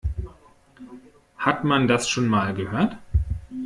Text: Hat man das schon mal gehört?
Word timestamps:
Hat 1.37 1.63
man 1.63 1.87
das 1.87 2.09
schon 2.09 2.27
mal 2.27 2.55
gehört? 2.55 2.97